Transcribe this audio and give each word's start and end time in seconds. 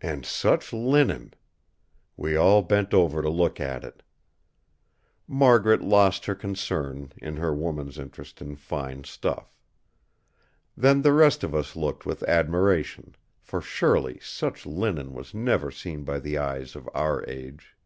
And 0.00 0.26
such 0.26 0.72
linen! 0.72 1.34
We 2.16 2.34
all 2.34 2.62
bent 2.62 2.92
over 2.92 3.22
to 3.22 3.28
look 3.28 3.60
at 3.60 3.84
it. 3.84 4.02
Margaret 5.28 5.80
lost 5.80 6.26
her 6.26 6.34
concern, 6.34 7.12
in 7.18 7.36
her 7.36 7.54
woman's 7.54 7.96
interest 7.96 8.42
in 8.42 8.56
fine 8.56 9.04
stuff. 9.04 9.54
Then 10.76 11.02
the 11.02 11.12
rest 11.12 11.44
of 11.44 11.54
us 11.54 11.76
looked 11.76 12.04
with 12.04 12.24
admiration; 12.24 13.14
for 13.40 13.60
surely 13.60 14.18
such 14.20 14.66
linen 14.66 15.14
was 15.14 15.32
never 15.32 15.70
seen 15.70 16.02
by 16.02 16.18
the 16.18 16.38
eyes 16.38 16.74
of 16.74 16.90
our 16.92 17.24
age. 17.28 17.76